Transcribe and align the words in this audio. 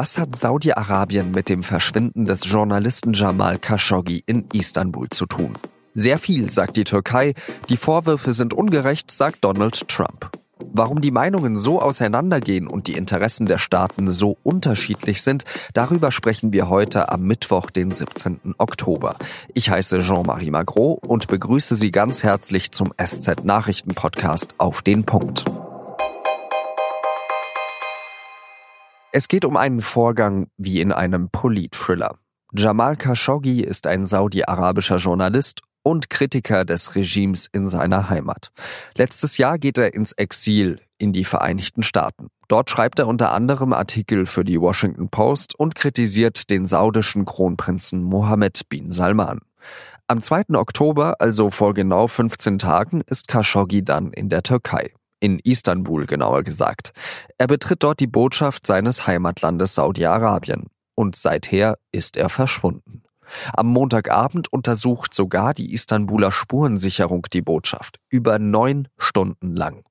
Was 0.00 0.16
hat 0.16 0.34
Saudi-Arabien 0.34 1.30
mit 1.30 1.50
dem 1.50 1.62
Verschwinden 1.62 2.24
des 2.24 2.50
Journalisten 2.50 3.12
Jamal 3.12 3.58
Khashoggi 3.58 4.22
in 4.24 4.46
Istanbul 4.54 5.10
zu 5.10 5.26
tun? 5.26 5.52
Sehr 5.94 6.18
viel, 6.18 6.48
sagt 6.48 6.78
die 6.78 6.84
Türkei. 6.84 7.34
Die 7.68 7.76
Vorwürfe 7.76 8.32
sind 8.32 8.54
ungerecht, 8.54 9.10
sagt 9.10 9.44
Donald 9.44 9.86
Trump. 9.88 10.30
Warum 10.72 11.02
die 11.02 11.10
Meinungen 11.10 11.58
so 11.58 11.82
auseinandergehen 11.82 12.66
und 12.66 12.86
die 12.86 12.94
Interessen 12.94 13.44
der 13.44 13.58
Staaten 13.58 14.10
so 14.10 14.38
unterschiedlich 14.42 15.20
sind, 15.20 15.44
darüber 15.74 16.12
sprechen 16.12 16.54
wir 16.54 16.70
heute 16.70 17.10
am 17.10 17.24
Mittwoch, 17.24 17.68
den 17.68 17.90
17. 17.90 18.54
Oktober. 18.56 19.16
Ich 19.52 19.68
heiße 19.68 19.98
Jean-Marie 19.98 20.50
Magro 20.50 20.92
und 20.92 21.26
begrüße 21.26 21.76
Sie 21.76 21.90
ganz 21.90 22.22
herzlich 22.22 22.72
zum 22.72 22.94
SZ 22.96 23.44
Nachrichten 23.44 23.94
Podcast 23.94 24.54
auf 24.56 24.80
den 24.80 25.04
Punkt. 25.04 25.44
Es 29.12 29.26
geht 29.26 29.44
um 29.44 29.56
einen 29.56 29.80
Vorgang 29.80 30.46
wie 30.56 30.80
in 30.80 30.92
einem 30.92 31.30
Polit-Thriller. 31.30 32.16
Jamal 32.54 32.94
Khashoggi 32.94 33.60
ist 33.60 33.88
ein 33.88 34.06
saudi-arabischer 34.06 34.96
Journalist 34.96 35.62
und 35.82 36.10
Kritiker 36.10 36.64
des 36.64 36.94
Regimes 36.94 37.48
in 37.52 37.66
seiner 37.66 38.08
Heimat. 38.08 38.52
Letztes 38.94 39.36
Jahr 39.36 39.58
geht 39.58 39.78
er 39.78 39.94
ins 39.94 40.12
Exil 40.12 40.80
in 40.98 41.12
die 41.12 41.24
Vereinigten 41.24 41.82
Staaten. 41.82 42.28
Dort 42.46 42.70
schreibt 42.70 43.00
er 43.00 43.08
unter 43.08 43.32
anderem 43.32 43.72
Artikel 43.72 44.26
für 44.26 44.44
die 44.44 44.60
Washington 44.60 45.08
Post 45.08 45.56
und 45.58 45.74
kritisiert 45.74 46.48
den 46.48 46.66
saudischen 46.66 47.24
Kronprinzen 47.24 48.04
Mohammed 48.04 48.68
bin 48.68 48.92
Salman. 48.92 49.40
Am 50.06 50.22
2. 50.22 50.54
Oktober, 50.54 51.16
also 51.20 51.50
vor 51.50 51.74
genau 51.74 52.06
15 52.06 52.58
Tagen, 52.58 53.02
ist 53.06 53.26
Khashoggi 53.26 53.84
dann 53.84 54.12
in 54.12 54.28
der 54.28 54.44
Türkei 54.44 54.92
in 55.20 55.38
Istanbul 55.38 56.06
genauer 56.06 56.42
gesagt. 56.42 56.92
Er 57.38 57.46
betritt 57.46 57.82
dort 57.82 58.00
die 58.00 58.06
Botschaft 58.06 58.66
seines 58.66 59.06
Heimatlandes 59.06 59.74
Saudi-Arabien 59.74 60.66
und 60.94 61.16
seither 61.16 61.78
ist 61.92 62.16
er 62.16 62.28
verschwunden. 62.28 63.02
Am 63.52 63.68
Montagabend 63.68 64.52
untersucht 64.52 65.14
sogar 65.14 65.54
die 65.54 65.72
Istanbuler 65.72 66.32
Spurensicherung 66.32 67.26
die 67.32 67.42
Botschaft. 67.42 67.98
Über 68.08 68.38
neun 68.38 68.88
Stunden 68.98 69.54
lang. 69.54 69.84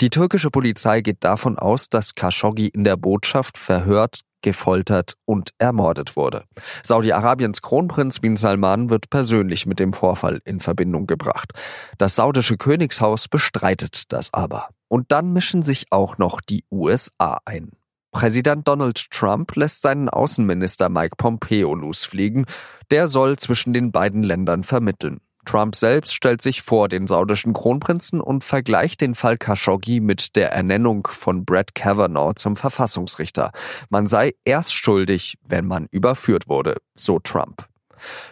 Die 0.00 0.10
türkische 0.10 0.50
Polizei 0.50 1.00
geht 1.00 1.22
davon 1.22 1.58
aus, 1.58 1.88
dass 1.88 2.14
Khashoggi 2.14 2.68
in 2.68 2.84
der 2.84 2.96
Botschaft 2.96 3.56
verhört, 3.56 4.20
gefoltert 4.42 5.14
und 5.24 5.50
ermordet 5.58 6.16
wurde. 6.16 6.44
Saudi-Arabiens 6.82 7.62
Kronprinz 7.62 8.20
bin 8.20 8.36
Salman 8.36 8.90
wird 8.90 9.10
persönlich 9.10 9.66
mit 9.66 9.80
dem 9.80 9.92
Vorfall 9.92 10.40
in 10.44 10.60
Verbindung 10.60 11.06
gebracht. 11.06 11.52
Das 11.98 12.16
saudische 12.16 12.56
Königshaus 12.56 13.28
bestreitet 13.28 14.12
das 14.12 14.32
aber. 14.34 14.68
Und 14.88 15.10
dann 15.10 15.32
mischen 15.32 15.62
sich 15.62 15.86
auch 15.90 16.18
noch 16.18 16.40
die 16.40 16.64
USA 16.70 17.38
ein. 17.44 17.70
Präsident 18.12 18.68
Donald 18.68 19.10
Trump 19.10 19.56
lässt 19.56 19.80
seinen 19.80 20.10
Außenminister 20.10 20.90
Mike 20.90 21.16
Pompeo 21.16 21.74
losfliegen. 21.74 22.44
Der 22.90 23.08
soll 23.08 23.38
zwischen 23.38 23.72
den 23.72 23.90
beiden 23.90 24.22
Ländern 24.22 24.64
vermitteln. 24.64 25.20
Trump 25.44 25.74
selbst 25.74 26.14
stellt 26.14 26.40
sich 26.40 26.62
vor 26.62 26.88
den 26.88 27.06
saudischen 27.06 27.52
Kronprinzen 27.52 28.20
und 28.20 28.44
vergleicht 28.44 29.00
den 29.00 29.14
Fall 29.14 29.36
Khashoggi 29.38 30.00
mit 30.00 30.36
der 30.36 30.52
Ernennung 30.52 31.08
von 31.10 31.44
Brett 31.44 31.74
Kavanaugh 31.74 32.34
zum 32.34 32.56
Verfassungsrichter. 32.56 33.50
Man 33.90 34.06
sei 34.06 34.34
erst 34.44 34.72
schuldig, 34.72 35.38
wenn 35.44 35.66
man 35.66 35.88
überführt 35.90 36.48
wurde, 36.48 36.76
so 36.94 37.18
Trump. 37.18 37.66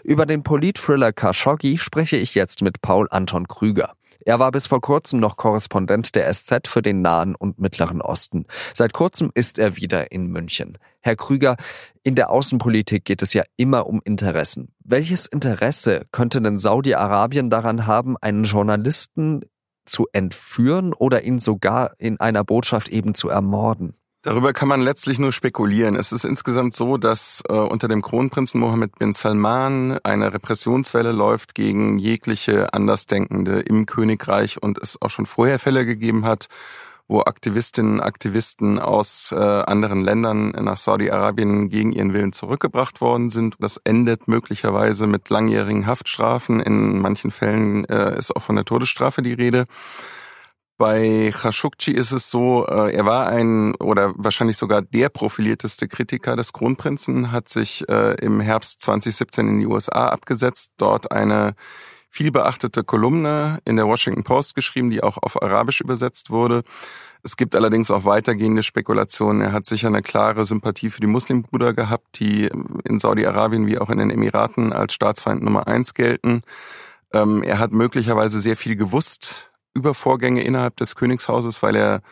Über 0.03 0.27
den 0.27 0.42
Polit-Thriller 0.42 1.12
Khashoggi 1.12 1.78
spreche 1.78 2.16
ich 2.16 2.34
jetzt 2.34 2.62
mit 2.62 2.81
Paul 2.81 3.06
Anton 3.11 3.47
Krüger. 3.48 3.92
Er 4.24 4.38
war 4.38 4.50
bis 4.50 4.66
vor 4.66 4.80
kurzem 4.80 5.20
noch 5.20 5.36
Korrespondent 5.36 6.14
der 6.14 6.32
SZ 6.32 6.66
für 6.66 6.82
den 6.82 7.02
Nahen 7.02 7.34
und 7.34 7.58
Mittleren 7.58 8.00
Osten. 8.02 8.46
Seit 8.74 8.92
kurzem 8.92 9.30
ist 9.34 9.58
er 9.58 9.76
wieder 9.76 10.12
in 10.12 10.26
München. 10.26 10.78
Herr 11.00 11.16
Krüger, 11.16 11.56
in 12.02 12.14
der 12.14 12.30
Außenpolitik 12.30 13.04
geht 13.04 13.22
es 13.22 13.32
ja 13.32 13.42
immer 13.56 13.86
um 13.86 14.00
Interessen. 14.04 14.75
Welches 14.84 15.26
Interesse 15.26 16.04
könnte 16.12 16.41
denn 16.41 16.59
Saudi-Arabien 16.59 17.50
daran 17.50 17.86
haben, 17.86 18.16
einen 18.19 18.44
Journalisten 18.44 19.42
zu 19.86 20.06
entführen 20.12 20.92
oder 20.92 21.22
ihn 21.22 21.38
sogar 21.38 21.92
in 21.98 22.20
einer 22.20 22.44
Botschaft 22.44 22.88
eben 22.88 23.14
zu 23.14 23.28
ermorden? 23.28 23.94
Darüber 24.22 24.53
kann 24.53 24.69
man 24.69 24.82
letztlich 24.82 25.19
nur 25.19 25.32
spekulieren. 25.32 25.97
Es 25.97 26.12
ist 26.12 26.26
insgesamt 26.26 26.76
so, 26.76 26.98
dass 26.98 27.42
äh, 27.48 27.54
unter 27.54 27.88
dem 27.88 28.03
Kronprinzen 28.03 28.60
Mohammed 28.60 28.98
bin 28.98 29.14
Salman 29.14 29.98
eine 30.04 30.34
Repressionswelle 30.34 31.12
läuft 31.12 31.54
gegen 31.54 31.98
jegliche 31.98 32.75
Andersdenkende 32.75 33.60
im 33.60 33.86
Königreich 33.86 34.62
und 34.62 34.78
es 34.78 35.00
auch 35.00 35.09
schon 35.09 35.25
vorher 35.25 35.59
Fälle 35.59 35.86
gegeben 35.86 36.26
hat, 36.26 36.48
wo 37.09 37.22
Aktivistinnen 37.22 37.94
und 37.94 38.00
Aktivisten 38.03 38.78
aus 38.78 39.32
äh, 39.32 39.36
anderen 39.36 40.03
Ländern 40.03 40.50
nach 40.50 40.76
Saudi-Arabien 40.76 41.70
gegen 41.70 41.92
ihren 41.92 42.12
Willen 42.12 42.34
zurückgebracht 42.34 43.00
worden 43.00 43.30
sind. 43.30 43.56
Das 43.59 43.78
endet 43.84 44.28
möglicherweise 44.28 45.06
mit 45.06 45.30
langjährigen 45.30 45.86
Haftstrafen. 45.86 46.60
In 46.60 47.00
manchen 47.00 47.30
Fällen 47.30 47.86
äh, 47.86 48.19
ist 48.19 48.36
auch 48.36 48.42
von 48.42 48.56
der 48.56 48.66
Todesstrafe 48.66 49.22
die 49.22 49.32
Rede. 49.32 49.66
Bei 50.80 51.30
Khashoggi 51.30 51.92
ist 51.92 52.10
es 52.10 52.30
so, 52.30 52.66
äh, 52.66 52.94
er 52.94 53.04
war 53.04 53.26
ein 53.26 53.74
oder 53.74 54.14
wahrscheinlich 54.16 54.56
sogar 54.56 54.80
der 54.80 55.10
profilierteste 55.10 55.88
Kritiker 55.88 56.36
des 56.36 56.54
Kronprinzen, 56.54 57.32
hat 57.32 57.50
sich 57.50 57.86
äh, 57.91 58.14
im 58.14 58.41
Herbst 58.41 58.80
2017 58.80 59.46
in 59.46 59.60
die 59.60 59.66
USA 59.66 60.08
abgesetzt, 60.08 60.72
dort 60.78 61.12
eine 61.12 61.54
viel 62.08 62.30
beachtete 62.30 62.82
Kolumne 62.82 63.58
in 63.66 63.76
der 63.76 63.88
Washington 63.88 64.24
Post 64.24 64.54
geschrieben, 64.54 64.88
die 64.88 65.02
auch 65.02 65.18
auf 65.18 65.42
Arabisch 65.42 65.82
übersetzt 65.82 66.30
wurde. 66.30 66.62
Es 67.22 67.36
gibt 67.36 67.54
allerdings 67.54 67.91
auch 67.91 68.06
weitergehende 68.06 68.62
Spekulationen. 68.62 69.42
Er 69.42 69.52
hat 69.52 69.66
sicher 69.66 69.88
eine 69.88 70.00
klare 70.00 70.47
Sympathie 70.47 70.88
für 70.88 71.02
die 71.02 71.06
Muslimbrüder 71.06 71.74
gehabt, 71.74 72.18
die 72.20 72.48
in 72.84 72.98
Saudi-Arabien 72.98 73.66
wie 73.66 73.78
auch 73.78 73.91
in 73.91 73.98
den 73.98 74.08
Emiraten 74.08 74.72
als 74.72 74.94
Staatsfeind 74.94 75.42
Nummer 75.42 75.66
eins 75.66 75.92
gelten. 75.92 76.41
Ähm, 77.12 77.42
er 77.42 77.58
hat 77.58 77.70
möglicherweise 77.72 78.41
sehr 78.41 78.56
viel 78.56 78.76
gewusst 78.76 79.50
über 79.75 79.94
Vorgänge 79.94 80.42
innerhalb 80.42 80.76
des 80.76 80.97
Königshauses, 80.97 81.62
weil 81.62 81.76
er 81.76 82.03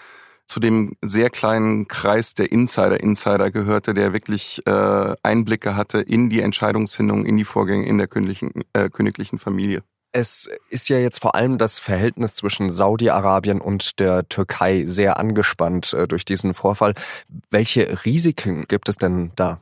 zu 0.47 0.61
dem 0.61 0.93
sehr 1.03 1.31
kleinen 1.31 1.89
Kreis 1.89 2.35
der 2.35 2.51
Insider 2.51 3.01
Insider 3.01 3.51
gehörte, 3.51 3.93
der 3.93 4.13
wirklich 4.13 4.67
äh, 4.67 5.15
Einblicke 5.23 5.77
hatte 5.77 6.01
in 6.01 6.31
die 6.31 6.41
Entscheidungsfindung, 6.41 7.27
in 7.27 7.37
die 7.37 7.45
Vorgänge 7.45 7.87
in 7.87 7.99
der 7.99 8.09
königlichen, 8.09 8.53
äh, 8.73 8.89
königlichen 8.89 9.39
Familie. 9.39 9.83
Es 10.13 10.49
ist 10.71 10.89
ja 10.89 10.99
jetzt 10.99 11.21
vor 11.21 11.35
allem 11.35 11.59
das 11.59 11.79
Verhältnis 11.79 12.33
zwischen 12.33 12.71
Saudi-Arabien 12.71 13.61
und 13.61 14.01
der 14.01 14.27
Türkei 14.29 14.85
sehr 14.87 15.19
angespannt 15.19 15.93
äh, 15.93 16.09
durch 16.09 16.25
diesen 16.25 16.55
Vorfall. 16.55 16.95
Welche 17.51 18.05
Risiken 18.07 18.65
gibt 18.69 18.89
es 18.89 18.97
denn 18.97 19.33
da? 19.37 19.61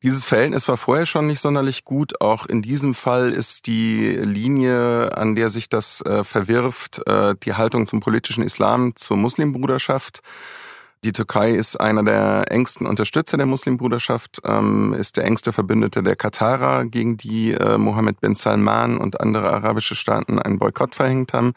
Dieses 0.00 0.24
Verhältnis 0.24 0.68
war 0.68 0.76
vorher 0.76 1.06
schon 1.06 1.26
nicht 1.26 1.40
sonderlich 1.40 1.84
gut. 1.84 2.20
Auch 2.20 2.46
in 2.46 2.62
diesem 2.62 2.94
Fall 2.94 3.32
ist 3.32 3.66
die 3.66 4.10
Linie, 4.10 5.16
an 5.16 5.34
der 5.34 5.50
sich 5.50 5.68
das 5.68 6.02
äh, 6.02 6.22
verwirft, 6.22 7.04
äh, 7.06 7.34
die 7.42 7.54
Haltung 7.54 7.84
zum 7.84 7.98
politischen 7.98 8.44
Islam, 8.44 8.94
zur 8.94 9.16
Muslimbruderschaft. 9.16 10.20
Die 11.02 11.12
Türkei 11.12 11.50
ist 11.50 11.80
einer 11.80 12.04
der 12.04 12.50
engsten 12.50 12.86
Unterstützer 12.86 13.36
der 13.36 13.46
Muslimbruderschaft, 13.46 14.40
ähm, 14.44 14.94
ist 14.94 15.16
der 15.16 15.24
engste 15.24 15.52
Verbündete 15.52 16.04
der 16.04 16.14
Katarer, 16.14 16.84
gegen 16.84 17.16
die 17.16 17.52
äh, 17.52 17.76
Mohammed 17.76 18.20
bin 18.20 18.36
Salman 18.36 18.98
und 18.98 19.20
andere 19.20 19.52
arabische 19.52 19.96
Staaten 19.96 20.38
einen 20.38 20.58
Boykott 20.60 20.94
verhängt 20.94 21.32
haben. 21.32 21.54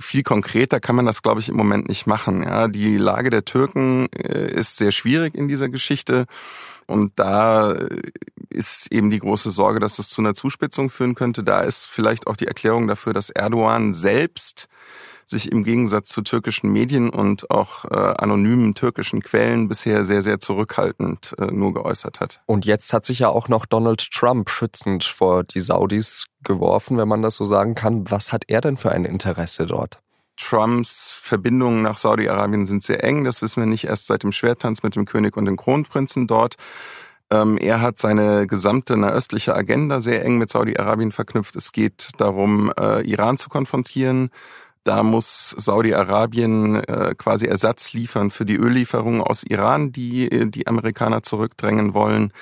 Viel 0.00 0.22
konkreter 0.22 0.78
kann 0.78 0.94
man 0.94 1.06
das, 1.06 1.22
glaube 1.22 1.40
ich, 1.40 1.48
im 1.48 1.56
Moment 1.56 1.88
nicht 1.88 2.06
machen. 2.06 2.42
Ja, 2.42 2.68
die 2.68 2.96
Lage 2.96 3.30
der 3.30 3.44
Türken 3.44 4.08
äh, 4.12 4.50
ist 4.52 4.76
sehr 4.76 4.92
schwierig 4.92 5.34
in 5.34 5.48
dieser 5.48 5.68
Geschichte. 5.68 6.26
Und 6.86 7.12
da 7.16 7.72
äh, 7.72 8.02
ist 8.48 8.92
eben 8.92 9.10
die 9.10 9.18
große 9.18 9.50
Sorge, 9.50 9.80
dass 9.80 9.96
das 9.96 10.08
zu 10.10 10.22
einer 10.22 10.34
Zuspitzung 10.34 10.88
führen 10.88 11.14
könnte. 11.14 11.42
Da 11.42 11.60
ist 11.60 11.86
vielleicht 11.86 12.28
auch 12.28 12.36
die 12.36 12.46
Erklärung 12.46 12.86
dafür, 12.86 13.12
dass 13.12 13.30
Erdogan 13.30 13.92
selbst 13.92 14.68
sich 15.30 15.52
im 15.52 15.64
Gegensatz 15.64 16.08
zu 16.10 16.22
türkischen 16.22 16.70
Medien 16.70 17.10
und 17.10 17.50
auch 17.50 17.84
äh, 17.84 17.94
anonymen 17.94 18.74
türkischen 18.74 19.22
Quellen 19.22 19.68
bisher 19.68 20.04
sehr, 20.04 20.22
sehr 20.22 20.40
zurückhaltend 20.40 21.34
äh, 21.38 21.46
nur 21.46 21.74
geäußert 21.74 22.20
hat. 22.20 22.40
Und 22.46 22.66
jetzt 22.66 22.92
hat 22.92 23.04
sich 23.04 23.20
ja 23.20 23.28
auch 23.28 23.48
noch 23.48 23.66
Donald 23.66 24.10
Trump 24.10 24.48
schützend 24.50 25.04
vor 25.04 25.44
die 25.44 25.60
Saudis 25.60 26.26
geworfen, 26.42 26.96
wenn 26.96 27.08
man 27.08 27.22
das 27.22 27.36
so 27.36 27.44
sagen 27.44 27.74
kann. 27.74 28.10
Was 28.10 28.32
hat 28.32 28.44
er 28.48 28.60
denn 28.60 28.76
für 28.76 28.92
ein 28.92 29.04
Interesse 29.04 29.66
dort? 29.66 30.00
Trumps 30.38 31.12
Verbindungen 31.12 31.82
nach 31.82 31.98
Saudi-Arabien 31.98 32.64
sind 32.64 32.82
sehr 32.82 33.02
eng. 33.04 33.24
Das 33.24 33.42
wissen 33.42 33.60
wir 33.60 33.66
nicht 33.66 33.84
erst 33.84 34.06
seit 34.06 34.22
dem 34.22 34.32
Schwertanz 34.32 34.82
mit 34.82 34.96
dem 34.96 35.04
König 35.04 35.36
und 35.36 35.44
dem 35.44 35.56
Kronprinzen 35.56 36.26
dort. 36.26 36.56
Ähm, 37.30 37.58
er 37.58 37.82
hat 37.82 37.98
seine 37.98 38.46
gesamte 38.46 38.96
nahöstliche 38.96 39.54
Agenda 39.54 40.00
sehr 40.00 40.24
eng 40.24 40.38
mit 40.38 40.48
Saudi-Arabien 40.48 41.12
verknüpft. 41.12 41.56
Es 41.56 41.72
geht 41.72 42.10
darum, 42.16 42.72
äh, 42.78 43.02
Iran 43.02 43.36
zu 43.36 43.50
konfrontieren. 43.50 44.30
Da 44.88 45.02
muss 45.02 45.50
Saudi-Arabien 45.50 46.76
äh, 46.76 47.14
quasi 47.14 47.44
Ersatz 47.44 47.92
liefern 47.92 48.30
für 48.30 48.46
die 48.46 48.56
Öllieferungen 48.56 49.20
aus 49.20 49.42
Iran, 49.42 49.92
die 49.92 50.50
die 50.50 50.66
Amerikaner 50.66 51.22
zurückdrängen 51.22 51.92
wollen. 51.92 52.32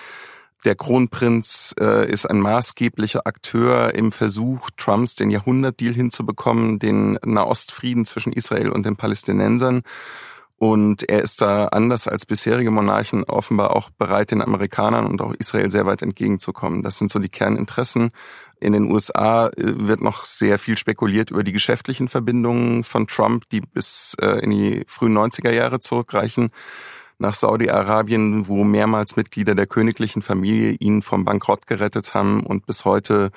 Der 0.65 0.77
Kronprinz 0.77 1.75
äh, 1.81 2.09
ist 2.09 2.25
ein 2.25 2.39
maßgeblicher 2.39 3.23
Akteur 3.25 3.97
im 3.97 4.13
Versuch, 4.13 4.71
Trumps 4.77 5.17
den 5.17 5.31
Jahrhundertdeal 5.31 5.93
hinzubekommen, 5.93 6.79
den 6.79 7.19
Nahostfrieden 7.25 8.05
zwischen 8.05 8.33
Israel 8.33 8.71
und 8.71 8.87
den 8.87 8.95
Palästinensern. 8.95 9.83
Und 10.59 11.07
er 11.09 11.23
ist 11.23 11.43
da 11.43 11.67
anders 11.67 12.09
als 12.09 12.25
bisherige 12.25 12.71
Monarchen 12.71 13.25
offenbar 13.25 13.77
auch 13.77 13.91
bereit, 13.91 14.31
den 14.31 14.41
Amerikanern 14.41 15.07
und 15.07 15.21
auch 15.21 15.35
Israel 15.35 15.71
sehr 15.71 15.85
weit 15.85 16.01
entgegenzukommen. 16.01 16.83
Das 16.83 16.97
sind 16.97 17.11
so 17.11 17.19
die 17.19 17.29
Kerninteressen. 17.29 18.11
In 18.59 18.73
den 18.73 18.91
USA 18.91 19.49
äh, 19.49 19.53
wird 19.57 20.01
noch 20.01 20.25
sehr 20.25 20.59
viel 20.59 20.79
spekuliert 20.79 21.31
über 21.31 21.45
die 21.45 21.53
geschäftlichen 21.53 22.09
Verbindungen 22.09 22.85
von 22.85 23.07
Trump, 23.07 23.49
die 23.51 23.61
bis 23.61 24.17
äh, 24.21 24.41
in 24.41 24.51
die 24.51 24.85
frühen 24.87 25.17
90er 25.17 25.51
Jahre 25.51 25.79
zurückreichen 25.79 26.51
nach 27.19 27.35
Saudi-Arabien, 27.35 28.49
wo 28.49 28.65
mehrmals 28.65 29.17
Mitglieder 29.17 29.55
der 29.55 29.67
königlichen 29.67 30.23
Familie 30.23 30.73
ihn 30.73 31.03
vom 31.03 31.25
Bankrott 31.25 31.67
gerettet 31.67 32.15
haben 32.15 32.45
und 32.45 32.67
bis 32.67 32.85
heute 32.85 33.31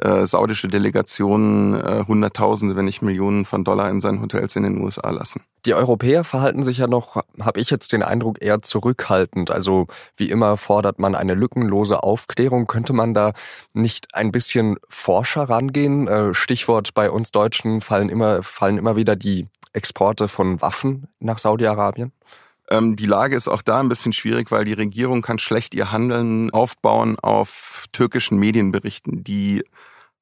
äh, 0.00 0.24
saudische 0.26 0.68
Delegationen 0.68 1.74
äh, 1.74 2.04
Hunderttausende, 2.06 2.76
wenn 2.76 2.86
nicht 2.86 3.02
Millionen 3.02 3.44
von 3.44 3.64
Dollar 3.64 3.90
in 3.90 4.00
seinen 4.00 4.20
Hotels 4.20 4.56
in 4.56 4.62
den 4.62 4.78
USA 4.78 5.10
lassen. 5.10 5.42
Die 5.66 5.74
Europäer 5.74 6.24
verhalten 6.24 6.62
sich 6.62 6.78
ja 6.78 6.86
noch, 6.86 7.16
habe 7.38 7.60
ich 7.60 7.70
jetzt 7.70 7.92
den 7.92 8.02
Eindruck, 8.02 8.40
eher 8.40 8.62
zurückhaltend. 8.62 9.50
Also 9.50 9.86
wie 10.16 10.30
immer 10.30 10.56
fordert 10.56 10.98
man 10.98 11.14
eine 11.14 11.34
lückenlose 11.34 12.02
Aufklärung. 12.02 12.66
Könnte 12.66 12.92
man 12.92 13.12
da 13.12 13.32
nicht 13.74 14.14
ein 14.14 14.32
bisschen 14.32 14.76
forscher 14.88 15.42
rangehen? 15.42 16.08
Äh, 16.08 16.34
Stichwort 16.34 16.94
bei 16.94 17.10
uns 17.10 17.30
Deutschen 17.30 17.80
fallen 17.80 18.08
immer, 18.08 18.42
fallen 18.42 18.78
immer 18.78 18.96
wieder 18.96 19.16
die 19.16 19.48
Exporte 19.72 20.28
von 20.28 20.60
Waffen 20.60 21.08
nach 21.20 21.38
Saudi-Arabien. 21.38 22.12
Ähm, 22.70 22.96
die 22.96 23.06
Lage 23.06 23.36
ist 23.36 23.48
auch 23.48 23.62
da 23.62 23.80
ein 23.80 23.88
bisschen 23.88 24.12
schwierig, 24.12 24.50
weil 24.50 24.64
die 24.64 24.72
Regierung 24.72 25.22
kann 25.22 25.38
schlecht 25.38 25.74
ihr 25.74 25.90
Handeln 25.90 26.50
aufbauen 26.50 27.18
auf 27.18 27.86
türkischen 27.92 28.38
Medienberichten, 28.38 29.24
die 29.24 29.64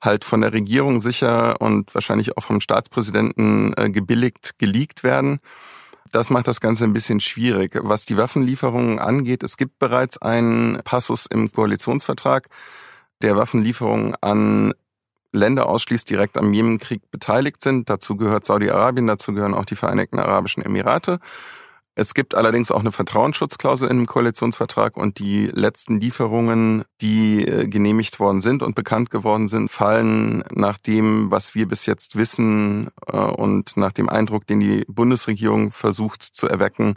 halt 0.00 0.24
von 0.24 0.40
der 0.40 0.52
Regierung 0.52 1.00
sicher 1.00 1.60
und 1.60 1.94
wahrscheinlich 1.94 2.36
auch 2.36 2.42
vom 2.42 2.60
Staatspräsidenten 2.60 3.74
äh, 3.76 3.90
gebilligt, 3.90 4.58
geleakt 4.58 5.02
werden. 5.02 5.40
Das 6.12 6.30
macht 6.30 6.48
das 6.48 6.60
Ganze 6.60 6.84
ein 6.84 6.94
bisschen 6.94 7.20
schwierig. 7.20 7.78
Was 7.82 8.06
die 8.06 8.16
Waffenlieferungen 8.16 8.98
angeht, 8.98 9.42
es 9.42 9.56
gibt 9.58 9.78
bereits 9.78 10.16
einen 10.22 10.80
Passus 10.84 11.26
im 11.26 11.52
Koalitionsvertrag, 11.52 12.48
der 13.20 13.36
Waffenlieferungen 13.36 14.14
an 14.22 14.72
Länder 15.32 15.66
ausschließt, 15.66 16.08
direkt 16.08 16.38
am 16.38 16.54
Jemenkrieg 16.54 17.10
beteiligt 17.10 17.60
sind. 17.60 17.90
Dazu 17.90 18.16
gehört 18.16 18.46
Saudi-Arabien, 18.46 19.06
dazu 19.06 19.34
gehören 19.34 19.52
auch 19.52 19.66
die 19.66 19.76
Vereinigten 19.76 20.18
Arabischen 20.18 20.62
Emirate. 20.62 21.20
Es 21.98 22.14
gibt 22.14 22.36
allerdings 22.36 22.70
auch 22.70 22.78
eine 22.78 22.92
Vertrauensschutzklausel 22.92 23.88
dem 23.88 24.06
Koalitionsvertrag 24.06 24.96
und 24.96 25.18
die 25.18 25.48
letzten 25.48 25.98
Lieferungen, 25.98 26.84
die 27.00 27.44
äh, 27.44 27.66
genehmigt 27.66 28.20
worden 28.20 28.40
sind 28.40 28.62
und 28.62 28.76
bekannt 28.76 29.10
geworden 29.10 29.48
sind, 29.48 29.68
fallen 29.68 30.44
nach 30.54 30.78
dem, 30.78 31.32
was 31.32 31.56
wir 31.56 31.66
bis 31.66 31.86
jetzt 31.86 32.14
wissen 32.14 32.90
äh, 33.08 33.16
und 33.16 33.76
nach 33.76 33.90
dem 33.90 34.08
Eindruck, 34.08 34.46
den 34.46 34.60
die 34.60 34.84
Bundesregierung 34.86 35.72
versucht 35.72 36.22
zu 36.22 36.46
erwecken, 36.46 36.94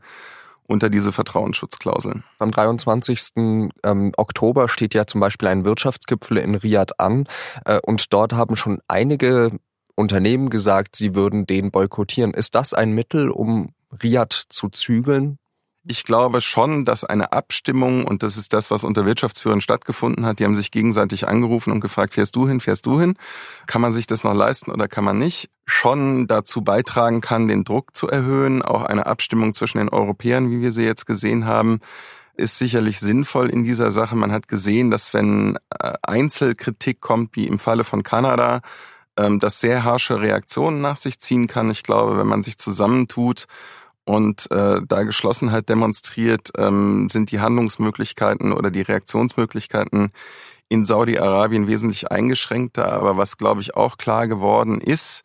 unter 0.67 0.91
diese 0.91 1.11
Vertrauensschutzklauseln. 1.11 2.23
Am 2.37 2.51
23. 2.51 3.31
Ähm, 3.83 4.11
Oktober 4.17 4.69
steht 4.69 4.93
ja 4.93 5.07
zum 5.07 5.19
Beispiel 5.19 5.47
ein 5.47 5.65
Wirtschaftsgipfel 5.65 6.37
in 6.37 6.53
Riyadh 6.53 6.93
an 6.99 7.27
äh, 7.65 7.79
und 7.83 8.13
dort 8.13 8.33
haben 8.33 8.55
schon 8.55 8.81
einige 8.87 9.49
Unternehmen 9.95 10.51
gesagt, 10.51 10.95
sie 10.95 11.15
würden 11.15 11.47
den 11.47 11.71
boykottieren. 11.71 12.35
Ist 12.35 12.53
das 12.53 12.75
ein 12.75 12.91
Mittel, 12.91 13.31
um 13.31 13.73
Riad 14.01 14.33
zu 14.33 14.69
zügeln? 14.69 15.37
Ich 15.87 16.03
glaube 16.03 16.41
schon, 16.41 16.85
dass 16.85 17.03
eine 17.03 17.31
Abstimmung, 17.31 18.05
und 18.05 18.21
das 18.21 18.37
ist 18.37 18.53
das, 18.53 18.69
was 18.69 18.83
unter 18.83 19.07
Wirtschaftsführern 19.07 19.61
stattgefunden 19.61 20.27
hat, 20.27 20.37
die 20.37 20.45
haben 20.45 20.53
sich 20.53 20.69
gegenseitig 20.69 21.27
angerufen 21.27 21.71
und 21.71 21.79
gefragt, 21.79 22.13
fährst 22.13 22.35
du 22.35 22.47
hin, 22.47 22.59
fährst 22.59 22.85
du 22.85 22.99
hin? 22.99 23.15
Kann 23.65 23.81
man 23.81 23.91
sich 23.91 24.05
das 24.05 24.23
noch 24.23 24.35
leisten 24.35 24.69
oder 24.69 24.87
kann 24.87 25.03
man 25.03 25.17
nicht? 25.17 25.49
Schon 25.65 26.27
dazu 26.27 26.61
beitragen 26.61 27.19
kann, 27.19 27.47
den 27.47 27.63
Druck 27.63 27.95
zu 27.95 28.07
erhöhen. 28.07 28.61
Auch 28.61 28.83
eine 28.83 29.07
Abstimmung 29.07 29.55
zwischen 29.55 29.79
den 29.79 29.89
Europäern, 29.89 30.51
wie 30.51 30.61
wir 30.61 30.71
sie 30.71 30.83
jetzt 30.83 31.07
gesehen 31.07 31.45
haben, 31.45 31.79
ist 32.35 32.59
sicherlich 32.59 32.99
sinnvoll 32.99 33.49
in 33.49 33.63
dieser 33.63 33.89
Sache. 33.89 34.15
Man 34.15 34.31
hat 34.31 34.47
gesehen, 34.47 34.91
dass 34.91 35.15
wenn 35.15 35.57
äh, 35.79 35.93
Einzelkritik 36.03 37.01
kommt, 37.01 37.35
wie 37.35 37.47
im 37.47 37.57
Falle 37.57 37.83
von 37.83 38.03
Kanada, 38.03 38.61
ähm, 39.17 39.39
das 39.39 39.59
sehr 39.59 39.83
harsche 39.83 40.21
Reaktionen 40.21 40.81
nach 40.81 40.97
sich 40.97 41.19
ziehen 41.19 41.47
kann. 41.47 41.71
Ich 41.71 41.81
glaube, 41.81 42.17
wenn 42.17 42.27
man 42.27 42.43
sich 42.43 42.59
zusammentut, 42.59 43.47
und 44.05 44.49
äh, 44.51 44.81
da 44.87 45.03
Geschlossenheit 45.03 45.69
demonstriert, 45.69 46.51
ähm, 46.57 47.09
sind 47.09 47.31
die 47.31 47.39
Handlungsmöglichkeiten 47.39 48.51
oder 48.51 48.71
die 48.71 48.81
Reaktionsmöglichkeiten 48.81 50.11
in 50.69 50.85
Saudi-Arabien 50.85 51.67
wesentlich 51.67 52.11
eingeschränkter. 52.11 52.91
Aber 52.91 53.17
was, 53.17 53.37
glaube 53.37 53.61
ich, 53.61 53.75
auch 53.75 53.97
klar 53.97 54.27
geworden 54.27 54.81
ist, 54.81 55.23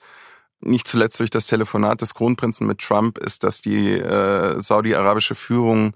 nicht 0.60 0.88
zuletzt 0.88 1.20
durch 1.20 1.30
das 1.30 1.46
Telefonat 1.46 2.00
des 2.00 2.14
Kronprinzen 2.14 2.66
mit 2.66 2.80
Trump, 2.80 3.18
ist, 3.18 3.44
dass 3.44 3.62
die 3.62 3.92
äh, 3.92 4.60
saudi-arabische 4.60 5.34
Führung 5.34 5.94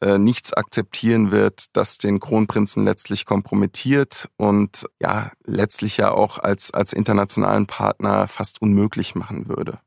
äh, 0.00 0.18
nichts 0.18 0.52
akzeptieren 0.52 1.30
wird, 1.30 1.66
das 1.72 1.98
den 1.98 2.20
Kronprinzen 2.20 2.84
letztlich 2.84 3.24
kompromittiert 3.24 4.28
und 4.36 4.86
ja 5.00 5.32
letztlich 5.44 5.96
ja 5.96 6.10
auch 6.10 6.38
als 6.38 6.72
als 6.72 6.92
internationalen 6.92 7.66
Partner 7.66 8.28
fast 8.28 8.60
unmöglich 8.60 9.14
machen 9.14 9.48
würde. 9.48 9.78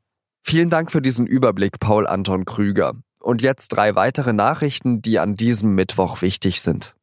Vielen 0.50 0.68
Dank 0.68 0.90
für 0.90 1.00
diesen 1.00 1.28
Überblick, 1.28 1.78
Paul 1.78 2.08
Anton 2.08 2.44
Krüger. 2.44 2.94
Und 3.20 3.40
jetzt 3.40 3.68
drei 3.68 3.94
weitere 3.94 4.32
Nachrichten, 4.32 5.00
die 5.00 5.20
an 5.20 5.36
diesem 5.36 5.76
Mittwoch 5.76 6.22
wichtig 6.22 6.60
sind. 6.60 6.96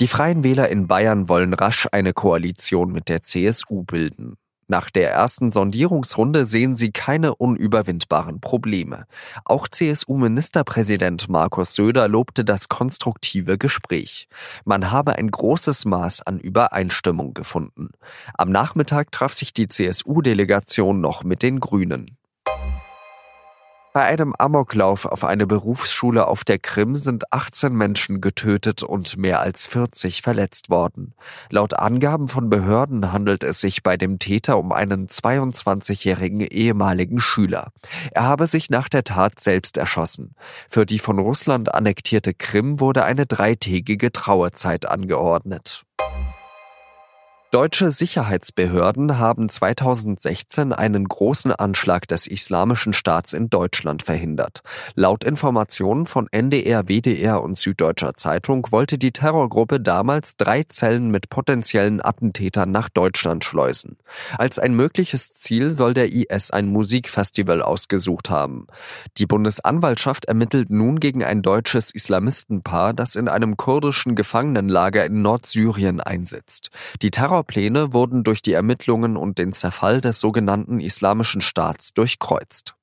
Die 0.00 0.06
Freien 0.06 0.44
Wähler 0.44 0.68
in 0.68 0.86
Bayern 0.86 1.30
wollen 1.30 1.54
rasch 1.54 1.88
eine 1.92 2.12
Koalition 2.12 2.92
mit 2.92 3.08
der 3.08 3.22
CSU 3.22 3.84
bilden. 3.84 4.36
Nach 4.70 4.88
der 4.88 5.10
ersten 5.10 5.50
Sondierungsrunde 5.50 6.46
sehen 6.46 6.76
sie 6.76 6.92
keine 6.92 7.34
unüberwindbaren 7.34 8.40
Probleme. 8.40 9.06
Auch 9.44 9.66
CSU-Ministerpräsident 9.66 11.28
Markus 11.28 11.74
Söder 11.74 12.06
lobte 12.06 12.44
das 12.44 12.68
konstruktive 12.68 13.58
Gespräch. 13.58 14.28
Man 14.64 14.92
habe 14.92 15.16
ein 15.16 15.28
großes 15.28 15.86
Maß 15.86 16.22
an 16.24 16.38
Übereinstimmung 16.38 17.34
gefunden. 17.34 17.88
Am 18.34 18.52
Nachmittag 18.52 19.10
traf 19.10 19.32
sich 19.32 19.52
die 19.52 19.66
CSU-Delegation 19.66 21.00
noch 21.00 21.24
mit 21.24 21.42
den 21.42 21.58
Grünen. 21.58 22.16
Bei 23.92 24.04
einem 24.04 24.36
Amoklauf 24.38 25.04
auf 25.04 25.24
eine 25.24 25.48
Berufsschule 25.48 26.28
auf 26.28 26.44
der 26.44 26.60
Krim 26.60 26.94
sind 26.94 27.32
18 27.32 27.72
Menschen 27.72 28.20
getötet 28.20 28.84
und 28.84 29.16
mehr 29.16 29.40
als 29.40 29.66
40 29.66 30.22
verletzt 30.22 30.70
worden. 30.70 31.14
Laut 31.48 31.74
Angaben 31.74 32.28
von 32.28 32.50
Behörden 32.50 33.12
handelt 33.12 33.42
es 33.42 33.60
sich 33.60 33.82
bei 33.82 33.96
dem 33.96 34.20
Täter 34.20 34.58
um 34.58 34.70
einen 34.70 35.08
22-jährigen 35.08 36.40
ehemaligen 36.40 37.18
Schüler. 37.18 37.72
Er 38.12 38.22
habe 38.22 38.46
sich 38.46 38.70
nach 38.70 38.88
der 38.88 39.02
Tat 39.02 39.40
selbst 39.40 39.76
erschossen. 39.76 40.36
Für 40.68 40.86
die 40.86 41.00
von 41.00 41.18
Russland 41.18 41.74
annektierte 41.74 42.32
Krim 42.32 42.78
wurde 42.78 43.02
eine 43.02 43.26
dreitägige 43.26 44.12
Trauerzeit 44.12 44.86
angeordnet. 44.86 45.84
Deutsche 47.50 47.90
Sicherheitsbehörden 47.90 49.18
haben 49.18 49.48
2016 49.48 50.72
einen 50.72 51.08
großen 51.08 51.50
Anschlag 51.50 52.06
des 52.06 52.28
Islamischen 52.28 52.92
Staats 52.92 53.32
in 53.32 53.50
Deutschland 53.50 54.04
verhindert. 54.04 54.62
Laut 54.94 55.24
Informationen 55.24 56.06
von 56.06 56.28
NDR, 56.30 56.86
WDR 56.86 57.42
und 57.42 57.58
Süddeutscher 57.58 58.14
Zeitung 58.14 58.68
wollte 58.70 58.98
die 58.98 59.10
Terrorgruppe 59.10 59.80
damals 59.80 60.36
drei 60.36 60.62
Zellen 60.62 61.10
mit 61.10 61.28
potenziellen 61.28 62.00
Attentätern 62.00 62.70
nach 62.70 62.88
Deutschland 62.88 63.42
schleusen. 63.42 63.96
Als 64.38 64.60
ein 64.60 64.74
mögliches 64.74 65.34
Ziel 65.34 65.72
soll 65.72 65.92
der 65.92 66.12
IS 66.12 66.52
ein 66.52 66.68
Musikfestival 66.68 67.62
ausgesucht 67.62 68.30
haben. 68.30 68.68
Die 69.18 69.26
Bundesanwaltschaft 69.26 70.26
ermittelt 70.26 70.70
nun 70.70 71.00
gegen 71.00 71.24
ein 71.24 71.42
deutsches 71.42 71.92
Islamistenpaar, 71.92 72.94
das 72.94 73.16
in 73.16 73.26
einem 73.26 73.56
kurdischen 73.56 74.14
Gefangenenlager 74.14 75.04
in 75.04 75.22
Nordsyrien 75.22 76.00
einsetzt. 76.00 76.70
Die 77.02 77.10
Terror 77.10 77.39
Terrorpläne 77.40 77.94
wurden 77.94 78.22
durch 78.22 78.42
die 78.42 78.52
Ermittlungen 78.52 79.16
und 79.16 79.38
den 79.38 79.52
Zerfall 79.52 80.00
des 80.02 80.20
sogenannten 80.20 80.78
Islamischen 80.78 81.40
Staats 81.40 81.94
durchkreuzt. 81.94 82.74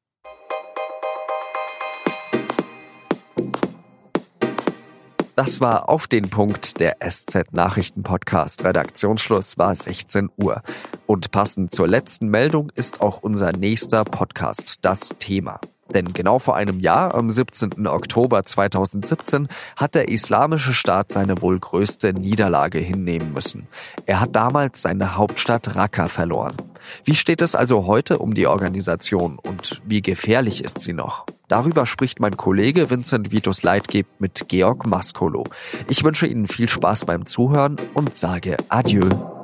Das 5.36 5.62
war 5.62 5.88
auf 5.88 6.08
den 6.08 6.32
Punkt 6.32 6.80
der 6.80 6.98
SZ 7.08 7.52
Nachrichten 7.54 8.02
Podcast. 8.02 8.64
Redaktionsschluss 8.64 9.60
war 9.60 9.76
16 9.76 10.30
Uhr. 10.38 10.64
Und 11.06 11.30
passend 11.30 11.72
zur 11.72 11.88
letzten 11.88 12.30
Meldung 12.30 12.72
ist 12.74 13.02
auch 13.02 13.22
unser 13.22 13.52
nächster 13.52 14.04
Podcast 14.04 14.80
das 14.82 15.14
Thema. 15.20 15.60
Denn 15.94 16.14
genau 16.14 16.40
vor 16.40 16.56
einem 16.56 16.80
Jahr, 16.80 17.16
am 17.16 17.30
17. 17.30 17.88
Oktober 17.88 18.44
2017, 18.44 19.48
hat 19.76 19.96
der 19.96 20.10
Islamische 20.10 20.74
Staat 20.74 21.14
seine 21.14 21.42
wohl 21.42 21.60
größte 21.60 22.14
Niederlage 22.14 22.80
hinnehmen 22.80 23.34
müssen. 23.34 23.68
Er 24.06 24.20
hat 24.20 24.36
damals 24.36 24.82
seine 24.82 25.16
Hauptstadt 25.16 25.76
Raqqa 25.76 26.08
verloren. 26.08 26.56
Wie 27.04 27.16
steht 27.16 27.42
es 27.42 27.56
also 27.56 27.86
heute 27.86 28.20
um 28.20 28.34
die 28.34 28.48
Organisation 28.48 29.40
und 29.40 29.82
wie 29.86 30.02
gefährlich 30.02 30.64
ist 30.64 30.82
sie 30.82 30.94
noch? 30.94 31.26
Darüber 31.48 31.86
spricht 31.86 32.20
mein 32.20 32.36
Kollege 32.36 32.90
Vincent 32.90 33.32
Vitus 33.32 33.64
Leitgeb 33.64 34.08
mit 34.20 34.50
Georg 34.50 34.86
Maskolo. 34.86 35.46
Ich 35.88 36.04
wünsche 36.04 36.28
Ihnen 36.28 36.48
viel 36.48 36.68
Spaß 36.68 37.06
beim 37.06 37.26
Zuhören 37.26 37.78
und 37.94 38.16
sage 38.16 38.58
Adieu. 38.70 39.37